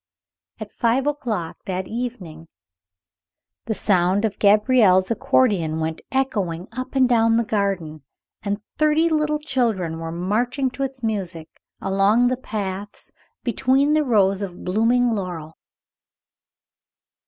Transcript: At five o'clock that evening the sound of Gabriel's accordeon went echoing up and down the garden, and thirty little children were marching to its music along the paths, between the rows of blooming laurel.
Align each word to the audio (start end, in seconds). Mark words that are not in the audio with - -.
At 0.59 0.71
five 0.71 1.05
o'clock 1.05 1.57
that 1.65 1.87
evening 1.87 2.47
the 3.65 3.75
sound 3.75 4.25
of 4.25 4.39
Gabriel's 4.39 5.11
accordeon 5.11 5.79
went 5.79 6.01
echoing 6.11 6.67
up 6.71 6.95
and 6.95 7.07
down 7.07 7.37
the 7.37 7.43
garden, 7.43 8.01
and 8.41 8.63
thirty 8.79 9.09
little 9.09 9.37
children 9.37 9.99
were 9.99 10.11
marching 10.11 10.71
to 10.71 10.81
its 10.81 11.03
music 11.03 11.49
along 11.79 12.29
the 12.29 12.35
paths, 12.37 13.11
between 13.43 13.93
the 13.93 14.03
rows 14.03 14.41
of 14.41 14.65
blooming 14.65 15.09
laurel. 15.11 15.59